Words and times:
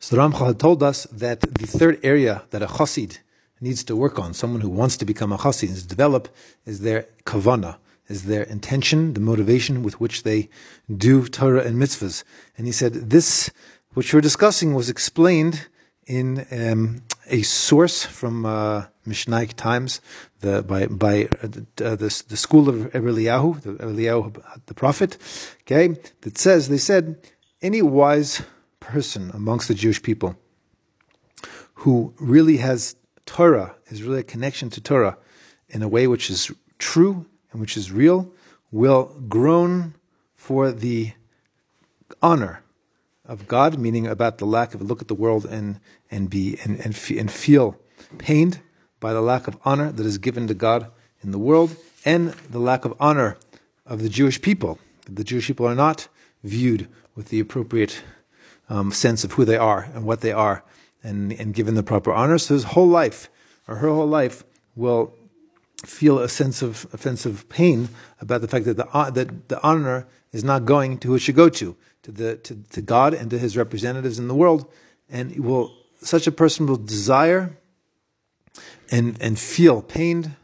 So 0.00 0.14
the 0.14 0.22
Ramchal 0.22 0.46
had 0.46 0.60
told 0.60 0.82
us 0.82 1.04
that 1.10 1.40
the 1.40 1.66
third 1.66 1.98
area 2.02 2.44
that 2.50 2.62
a 2.62 2.66
chassid 2.66 3.18
needs 3.60 3.82
to 3.84 3.96
work 3.96 4.18
on, 4.18 4.32
someone 4.32 4.60
who 4.60 4.68
wants 4.68 4.96
to 4.98 5.04
become 5.04 5.32
a 5.32 5.38
chassid, 5.38 5.70
is 5.70 5.84
develop, 5.84 6.28
is 6.64 6.80
their 6.80 7.08
kavana, 7.24 7.78
is 8.08 8.24
their 8.24 8.44
intention, 8.44 9.14
the 9.14 9.20
motivation 9.20 9.82
with 9.82 10.00
which 10.00 10.22
they 10.22 10.48
do 10.94 11.26
Torah 11.26 11.64
and 11.64 11.76
mitzvahs. 11.76 12.22
And 12.56 12.66
he 12.66 12.72
said 12.72 13.10
this, 13.10 13.50
which 13.94 14.14
we're 14.14 14.20
discussing, 14.20 14.72
was 14.72 14.88
explained 14.88 15.66
in 16.06 16.46
um, 16.52 17.02
a 17.26 17.42
source 17.42 18.04
from 18.04 18.46
uh, 18.46 18.86
Mishnaic 19.06 19.54
times, 19.54 20.00
the, 20.40 20.62
by 20.62 20.86
by 20.86 21.24
uh, 21.42 21.48
the, 21.76 22.24
the, 22.28 22.36
school 22.36 22.68
of 22.68 22.76
Eliyahu, 22.92 23.60
the 23.60 23.72
Eliyahu, 23.74 24.42
the 24.66 24.74
prophet, 24.74 25.18
okay, 25.62 25.88
that 26.22 26.38
says 26.38 26.68
they 26.68 26.78
said 26.78 27.18
any 27.60 27.82
wise 27.82 28.42
person 28.88 29.30
amongst 29.34 29.68
the 29.68 29.74
Jewish 29.74 30.02
people 30.02 30.36
who 31.74 32.14
really 32.18 32.56
has 32.56 32.96
Torah, 33.26 33.76
is 33.88 34.02
really 34.02 34.20
a 34.20 34.24
connection 34.24 34.70
to 34.70 34.80
Torah 34.80 35.18
in 35.68 35.82
a 35.82 35.88
way 35.88 36.06
which 36.06 36.30
is 36.30 36.50
true 36.78 37.26
and 37.52 37.60
which 37.60 37.76
is 37.76 37.92
real, 37.92 38.32
will 38.72 39.14
groan 39.28 39.94
for 40.34 40.72
the 40.72 41.12
honor 42.22 42.62
of 43.26 43.46
God, 43.46 43.78
meaning 43.78 44.06
about 44.06 44.38
the 44.38 44.46
lack 44.46 44.74
of 44.74 44.80
look 44.80 45.02
at 45.02 45.08
the 45.08 45.14
world 45.14 45.44
and 45.44 45.78
and 46.10 46.30
be 46.30 46.58
and 46.64 46.80
and, 46.80 46.96
and 46.96 47.30
feel 47.30 47.76
pained 48.16 48.60
by 49.00 49.12
the 49.12 49.20
lack 49.20 49.46
of 49.46 49.58
honor 49.64 49.92
that 49.92 50.06
is 50.06 50.16
given 50.16 50.46
to 50.46 50.54
God 50.54 50.90
in 51.22 51.30
the 51.30 51.38
world 51.38 51.76
and 52.04 52.30
the 52.50 52.58
lack 52.58 52.86
of 52.86 52.94
honor 52.98 53.36
of 53.84 54.02
the 54.02 54.08
Jewish 54.08 54.40
people. 54.40 54.78
The 55.04 55.24
Jewish 55.24 55.46
people 55.46 55.66
are 55.66 55.74
not 55.74 56.08
viewed 56.42 56.88
with 57.14 57.28
the 57.28 57.40
appropriate 57.40 58.02
um, 58.68 58.92
sense 58.92 59.24
of 59.24 59.32
who 59.32 59.44
they 59.44 59.56
are 59.56 59.88
and 59.94 60.04
what 60.04 60.20
they 60.20 60.32
are 60.32 60.64
and, 61.02 61.32
and 61.32 61.54
given 61.54 61.74
the 61.74 61.82
proper 61.82 62.12
honor. 62.12 62.38
So 62.38 62.54
his 62.54 62.64
whole 62.64 62.88
life, 62.88 63.30
or 63.66 63.76
her 63.76 63.88
whole 63.88 64.06
life, 64.06 64.44
will 64.76 65.12
feel 65.84 66.18
a 66.18 66.28
sense 66.28 66.60
of 66.60 66.86
offensive 66.92 67.48
pain 67.48 67.88
about 68.20 68.40
the 68.40 68.48
fact 68.48 68.64
that 68.64 68.76
the, 68.76 68.86
uh, 68.88 69.10
that 69.10 69.48
the 69.48 69.62
honor 69.62 70.06
is 70.32 70.44
not 70.44 70.64
going 70.64 70.98
to 70.98 71.08
who 71.08 71.14
it 71.14 71.20
should 71.20 71.36
go 71.36 71.48
to, 71.48 71.76
to, 72.02 72.12
the, 72.12 72.36
to, 72.36 72.56
to 72.70 72.82
God 72.82 73.14
and 73.14 73.30
to 73.30 73.38
his 73.38 73.56
representatives 73.56 74.18
in 74.18 74.28
the 74.28 74.34
world. 74.34 74.70
And 75.08 75.38
will, 75.38 75.72
such 76.00 76.26
a 76.26 76.32
person 76.32 76.66
will 76.66 76.76
desire 76.76 77.56
and, 78.90 79.16
and 79.20 79.38
feel 79.38 79.82
pained, 79.82 80.34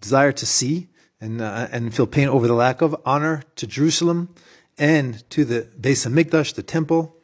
desire 0.00 0.32
to 0.32 0.46
see, 0.46 0.88
and, 1.20 1.40
uh, 1.40 1.68
and 1.70 1.94
feel 1.94 2.06
pain 2.06 2.28
over 2.28 2.46
the 2.46 2.54
lack 2.54 2.82
of 2.82 2.96
honor 3.04 3.42
to 3.56 3.66
Jerusalem 3.66 4.34
and 4.78 5.28
to 5.30 5.44
the 5.44 5.68
Beis 5.78 6.06
Hamikdash, 6.06 6.54
the 6.54 6.62
temple, 6.62 7.14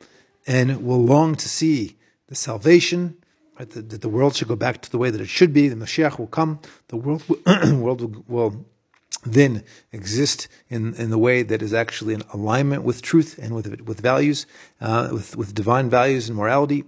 and 0.46 0.84
will 0.84 1.04
long 1.04 1.34
to 1.36 1.48
see 1.48 1.96
the 2.28 2.34
salvation, 2.34 3.16
right, 3.58 3.68
that, 3.70 3.90
that, 3.90 4.00
the 4.00 4.08
world 4.08 4.36
should 4.36 4.48
go 4.48 4.56
back 4.56 4.82
to 4.82 4.90
the 4.90 4.98
way 4.98 5.10
that 5.10 5.20
it 5.20 5.28
should 5.28 5.52
be. 5.52 5.68
The 5.68 5.76
Mashiach 5.76 6.18
will 6.18 6.26
come. 6.26 6.60
The 6.88 6.96
world, 6.96 7.22
world 7.72 8.00
will, 8.00 8.24
will, 8.28 8.66
then 9.24 9.64
exist 9.92 10.46
in, 10.68 10.94
in 10.94 11.10
the 11.10 11.18
way 11.18 11.42
that 11.42 11.62
is 11.62 11.74
actually 11.74 12.14
in 12.14 12.22
alignment 12.32 12.82
with 12.84 13.02
truth 13.02 13.38
and 13.38 13.54
with, 13.54 13.80
with 13.82 14.00
values, 14.00 14.46
uh, 14.80 15.08
with, 15.12 15.36
with 15.36 15.54
divine 15.54 15.90
values 15.90 16.28
and 16.28 16.38
morality. 16.38 16.84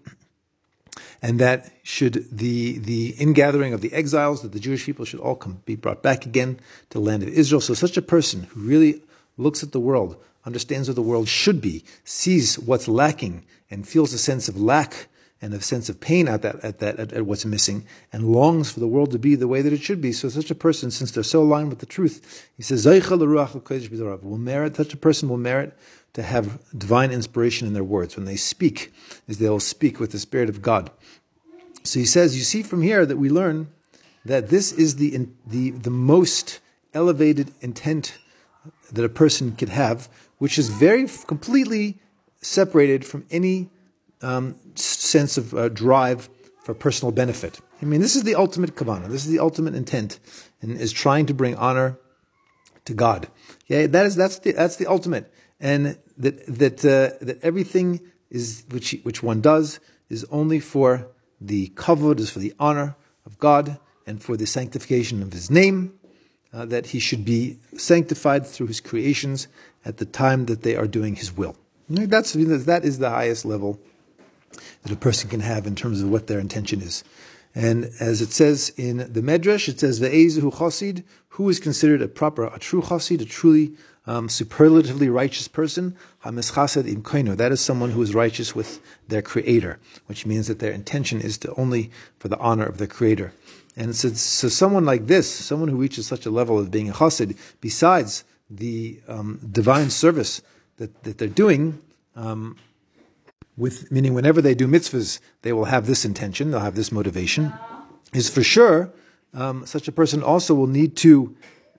And 1.21 1.41
that 1.41 1.73
should 1.83 2.27
the, 2.31 2.79
the 2.79 3.11
ingathering 3.19 3.73
of 3.73 3.81
the 3.81 3.93
exiles, 3.93 4.43
that 4.43 4.53
the 4.53 4.61
Jewish 4.61 4.85
people 4.85 5.05
should 5.05 5.21
all 5.21 5.35
come, 5.35 5.63
be 5.65 5.75
brought 5.75 6.03
back 6.03 6.27
again 6.27 6.61
to 6.91 6.99
the 6.99 7.05
land 7.05 7.23
of 7.23 7.29
Israel. 7.29 7.61
So 7.61 7.75
such 7.75 7.97
a 7.97 8.03
person 8.03 8.45
who 8.45 8.61
really 8.61 9.03
looks 9.37 9.63
at 9.63 9.73
the 9.73 9.81
world 9.81 10.23
understands 10.49 10.89
what 10.89 10.97
the 10.97 11.03
world 11.03 11.29
should 11.29 11.61
be, 11.61 11.85
sees 12.03 12.59
what's 12.59 12.89
lacking, 12.89 13.45
and 13.71 13.87
feels 13.87 14.13
a 14.13 14.19
sense 14.19 14.49
of 14.49 14.61
lack 14.61 15.07
and 15.41 15.55
a 15.55 15.61
sense 15.61 15.89
of 15.89 16.01
pain 16.01 16.27
at 16.27 16.43
that, 16.43 16.57
at 16.65 16.81
that, 16.81 16.99
at, 16.99 17.13
at, 17.13 17.27
what's 17.27 17.45
missing, 17.45 17.87
and 18.13 18.33
longs 18.33 18.73
for 18.73 18.81
the 18.81 18.89
world 18.89 19.13
to 19.13 19.19
be 19.19 19.37
the 19.37 19.47
way 19.47 19.63
that 19.63 19.73
it 19.73 19.81
should 19.81 20.01
be. 20.01 20.11
So 20.11 20.29
such 20.29 20.51
a 20.51 20.55
person, 20.55 20.91
since 20.91 21.13
they're 21.13 21.23
so 21.23 21.43
aligned 21.43 21.69
with 21.69 21.79
the 21.79 21.87
truth, 21.87 22.49
he 22.57 22.63
says, 22.63 22.85
will 22.85 24.39
merit, 24.39 24.77
such 24.77 24.93
a 24.93 24.97
person 24.97 25.29
will 25.29 25.37
merit 25.37 25.79
to 26.15 26.23
have 26.23 26.59
divine 26.77 27.13
inspiration 27.13 27.69
in 27.69 27.75
their 27.75 27.85
words. 27.85 28.17
When 28.17 28.25
they 28.25 28.37
speak, 28.37 28.93
is 29.29 29.39
they 29.39 29.49
will 29.49 29.61
speak 29.61 30.01
with 30.01 30.11
the 30.11 30.19
Spirit 30.19 30.49
of 30.49 30.63
God. 30.63 30.91
So 31.85 32.01
he 32.01 32.07
says, 32.07 32.37
you 32.37 32.43
see 32.43 32.63
from 32.63 32.83
here 32.83 33.07
that 33.07 33.19
we 33.19 33.31
learn 33.31 33.69
that 34.25 34.49
this 34.49 34.73
is 34.73 34.97
the, 34.97 35.29
the, 35.47 35.71
the 35.71 35.91
most 35.91 36.59
elevated 36.95 37.53
intent 37.61 38.19
that 38.93 39.05
a 39.05 39.09
person 39.09 39.55
could 39.55 39.69
have 39.69 40.09
which 40.39 40.59
is 40.59 40.69
very 40.69 41.07
completely 41.27 42.01
separated 42.41 43.05
from 43.05 43.27
any 43.31 43.71
um, 44.23 44.57
sense 44.75 45.37
of 45.37 45.55
uh, 45.55 45.69
drive 45.69 46.29
for 46.63 46.75
personal 46.75 47.13
benefit. 47.13 47.61
I 47.81 47.85
mean, 47.85 48.01
this 48.01 48.17
is 48.17 48.25
the 48.25 48.35
ultimate 48.35 48.75
kavana. 48.75 49.09
This 49.09 49.25
is 49.25 49.31
the 49.31 49.39
ultimate 49.39 49.75
intent, 49.75 50.19
and 50.61 50.79
is 50.79 50.93
trying 50.93 51.27
to 51.27 51.35
bring 51.35 51.55
honor 51.57 51.99
to 52.85 52.95
God. 52.95 53.29
Yeah, 53.67 53.87
that 53.87 54.07
is 54.07 54.17
that's 54.17 54.39
the 54.41 54.53
that's 54.53 54.77
the 54.77 54.87
ultimate, 54.87 55.33
and 55.61 55.99
that 56.17 56.47
that 56.47 56.85
uh, 56.85 57.25
that 57.25 57.39
everything 57.43 58.01
is 58.31 58.65
which 58.71 58.97
which 59.03 59.23
one 59.23 59.41
does 59.41 59.81
is 60.09 60.25
only 60.31 60.61
for 60.61 61.09
the 61.41 61.69
kavod, 61.77 62.19
is 62.19 62.31
for 62.31 62.41
the 62.41 62.55
honor 62.59 62.97
of 63.25 63.39
God 63.39 63.79
and 64.07 64.23
for 64.23 64.37
the 64.37 64.47
sanctification 64.47 65.23
of 65.23 65.33
His 65.33 65.51
name. 65.51 65.98
Uh, 66.51 66.65
that 66.65 66.87
he 66.87 66.99
should 66.99 67.27
be 67.27 67.59
sanctified 67.77 68.47
through 68.47 68.67
his 68.67 68.81
creations 68.81 69.49
at 69.85 69.97
the 69.97 70.05
time 70.05 70.47
that 70.47 70.63
they 70.63 70.77
are 70.77 70.87
doing 70.87 71.17
His 71.17 71.37
will. 71.37 71.57
That's, 71.89 72.35
that 72.35 72.85
is 72.85 72.99
the 72.99 73.11
highest 73.11 73.45
level 73.45 73.81
that 74.83 74.93
a 74.93 74.97
person 74.97 75.31
can 75.31 75.41
have 75.41 75.67
in 75.67 75.75
terms 75.75 76.03
of 76.03 76.11
what 76.11 76.27
their 76.27 76.39
intention 76.39 76.83
is. 76.83 77.03
And 77.55 77.91
as 78.01 78.21
it 78.21 78.33
says 78.33 78.73
in 78.77 78.99
the 78.99 79.21
Medrash, 79.21 79.69
it 79.69 79.81
says, 79.81 80.01
the 80.01 80.09
Ve'ezuhu 80.09 80.53
chosid, 80.55 81.05
who 81.31 81.49
is 81.49 81.59
considered 81.61 82.03
a 82.03 82.09
proper, 82.09 82.47
a 82.47 82.59
true 82.59 82.83
chosid, 82.83 83.21
a 83.21 83.25
truly 83.25 83.73
um, 84.07 84.29
superlatively 84.29 85.09
righteous 85.09 85.49
person, 85.49 85.97
hamischased 86.25 86.89
im 86.89 87.03
koino. 87.03 87.37
That 87.37 87.53
is 87.53 87.61
someone 87.61 87.91
who 87.91 88.03
is 88.03 88.15
righteous 88.15 88.55
with 88.55 88.81
their 89.09 89.23
creator, 89.23 89.79
which 90.07 90.25
means 90.25 90.49
that 90.49 90.61
their 90.61 90.73
intention 90.73 91.21
is 91.21 91.37
to 91.39 91.55
only 91.55 91.91
for 92.19 92.29
the 92.29 92.39
honor 92.39 92.65
of 92.65 92.79
their 92.79 92.87
creator. 92.87 93.33
And 93.77 93.95
so, 93.95 94.09
so 94.09 94.49
someone 94.49 94.85
like 94.85 95.07
this, 95.07 95.33
someone 95.33 95.69
who 95.69 95.77
reaches 95.77 96.07
such 96.07 96.27
a 96.27 96.31
level 96.31 96.59
of 96.59 96.71
being 96.71 96.89
a 96.89 96.95
chassid, 96.95 97.37
besides 97.61 98.25
the 98.51 99.01
um, 99.07 99.39
divine 99.53 99.91
service 99.91 100.43
that, 100.79 101.03
that 101.05 101.19
they're 101.19 101.29
doing, 101.29 101.79
um, 102.17 102.57
with 103.57 103.91
meaning 103.91 104.15
whenever 104.15 104.41
they 104.41 104.55
do 104.55 104.67
mitzvahs, 104.67 105.21
they 105.43 105.53
will 105.53 105.67
have 105.67 105.87
this 105.87 106.05
intention, 106.05 106.51
they'll 106.51 106.61
have 106.61 106.77
this 106.77 106.93
motivation, 106.93 107.53
is 108.13 108.31
for 108.31 108.43
sure 108.43 108.93
um, 109.35 109.67
such 109.67 109.89
a 109.89 109.93
person 109.93 110.23
also 110.23 110.55
will 110.55 110.67
need 110.67 110.97
to 110.97 111.37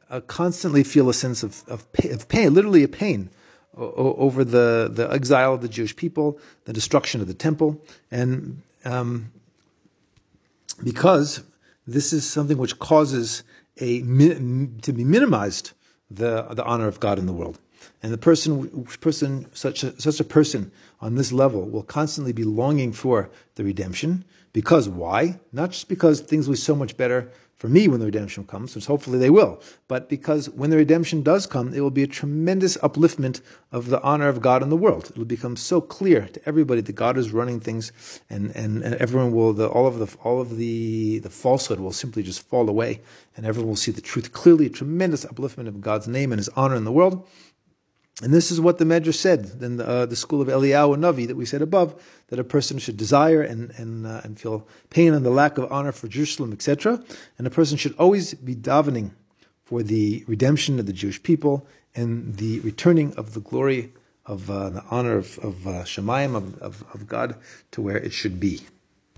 uh, 0.09 0.21
constantly 0.21 0.83
feel 0.83 1.09
a 1.09 1.13
sense 1.13 1.43
of, 1.43 1.63
of, 1.67 1.91
pain, 1.93 2.13
of 2.13 2.27
pain 2.27 2.53
literally 2.53 2.83
a 2.83 2.87
pain 2.87 3.29
o- 3.77 4.15
over 4.15 4.43
the, 4.43 4.89
the 4.91 5.11
exile 5.11 5.53
of 5.53 5.61
the 5.61 5.69
Jewish 5.69 5.95
people, 5.95 6.39
the 6.65 6.73
destruction 6.73 7.21
of 7.21 7.27
the 7.27 7.33
temple, 7.33 7.81
and 8.11 8.61
um, 8.85 9.31
because 10.83 11.43
this 11.87 12.13
is 12.13 12.27
something 12.29 12.57
which 12.57 12.79
causes 12.79 13.43
a 13.77 14.01
to 14.01 14.93
be 14.93 15.03
minimized 15.03 15.71
the, 16.11 16.43
the 16.51 16.63
honor 16.63 16.87
of 16.87 16.99
God 16.99 17.17
in 17.17 17.25
the 17.25 17.33
world. 17.33 17.59
And 18.01 18.11
the 18.11 18.17
person, 18.17 18.85
person 19.01 19.47
such, 19.53 19.83
a, 19.83 19.99
such 19.99 20.19
a 20.19 20.23
person 20.23 20.71
on 21.01 21.15
this 21.15 21.31
level 21.31 21.67
will 21.69 21.83
constantly 21.83 22.33
be 22.33 22.43
longing 22.43 22.93
for 22.93 23.29
the 23.55 23.63
redemption. 23.63 24.25
Because 24.53 24.89
why? 24.89 25.39
Not 25.51 25.71
just 25.71 25.89
because 25.89 26.21
things 26.21 26.47
will 26.47 26.53
be 26.53 26.59
so 26.59 26.75
much 26.75 26.97
better 26.97 27.31
for 27.59 27.67
me 27.67 27.89
when 27.89 27.99
the 27.99 28.05
redemption 28.05 28.45
comes, 28.45 28.73
which 28.73 28.85
hopefully 28.85 29.19
they 29.19 29.29
will, 29.29 29.61
but 29.89 30.07
because 30.07 30.49
when 30.49 30.69
the 30.69 30.77
redemption 30.77 31.21
does 31.21 31.45
come, 31.45 31.73
it 31.73 31.81
will 31.81 31.91
be 31.91 32.03
a 32.03 32.07
tremendous 32.07 32.77
upliftment 32.77 33.41
of 33.69 33.87
the 33.87 34.01
honor 34.01 34.29
of 34.29 34.41
God 34.41 34.63
in 34.63 34.69
the 34.69 34.77
world. 34.77 35.09
It 35.09 35.17
will 35.17 35.25
become 35.25 35.57
so 35.57 35.81
clear 35.81 36.27
to 36.27 36.41
everybody 36.47 36.79
that 36.79 36.93
God 36.93 37.17
is 37.17 37.31
running 37.31 37.59
things, 37.59 37.91
and, 38.29 38.55
and, 38.55 38.81
and 38.81 38.95
everyone 38.95 39.33
will 39.33 39.51
the, 39.51 39.67
all 39.67 39.87
of 39.87 39.99
the 39.99 40.07
all 40.23 40.39
of 40.39 40.55
the 40.55 41.19
the 41.19 41.29
falsehood 41.29 41.81
will 41.81 41.91
simply 41.91 42.23
just 42.23 42.47
fall 42.47 42.69
away, 42.69 43.01
and 43.35 43.45
everyone 43.45 43.67
will 43.67 43.75
see 43.75 43.91
the 43.91 43.99
truth 43.99 44.31
clearly. 44.31 44.67
A 44.67 44.69
tremendous 44.69 45.25
upliftment 45.25 45.67
of 45.67 45.81
God's 45.81 46.07
name 46.07 46.31
and 46.31 46.39
His 46.39 46.49
honor 46.55 46.75
in 46.75 46.85
the 46.85 46.93
world. 46.93 47.27
And 48.21 48.33
this 48.33 48.51
is 48.51 48.59
what 48.59 48.79
the 48.79 48.85
Medrash 48.85 49.15
said 49.15 49.51
in 49.61 49.77
the, 49.77 49.87
uh, 49.87 50.05
the 50.05 50.15
school 50.15 50.41
of 50.41 50.49
Eliyahu 50.49 50.97
Navi 50.97 51.25
that 51.27 51.37
we 51.37 51.45
said 51.45 51.61
above, 51.61 51.95
that 52.27 52.39
a 52.39 52.43
person 52.43 52.77
should 52.77 52.97
desire 52.97 53.41
and, 53.41 53.71
and, 53.77 54.05
uh, 54.05 54.21
and 54.23 54.37
feel 54.37 54.67
pain 54.89 55.13
and 55.13 55.25
the 55.25 55.29
lack 55.29 55.57
of 55.57 55.71
honor 55.71 55.93
for 55.93 56.09
Jerusalem, 56.09 56.51
etc. 56.51 57.01
And 57.37 57.47
a 57.47 57.49
person 57.49 57.77
should 57.77 57.95
always 57.97 58.33
be 58.33 58.55
davening 58.55 59.11
for 59.63 59.83
the 59.83 60.25
redemption 60.27 60.79
of 60.79 60.85
the 60.85 60.93
Jewish 60.93 61.23
people 61.23 61.65
and 61.95 62.35
the 62.35 62.59
returning 62.59 63.13
of 63.15 63.33
the 63.33 63.39
glory 63.39 63.93
of 64.25 64.49
uh, 64.49 64.69
the 64.69 64.83
honor 64.91 65.15
of, 65.17 65.39
of 65.39 65.65
uh, 65.65 65.83
Shemayim, 65.83 66.35
of, 66.35 66.57
of, 66.59 66.83
of 66.93 67.07
God, 67.07 67.35
to 67.71 67.81
where 67.81 67.97
it 67.97 68.11
should 68.11 68.39
be. 68.39 68.61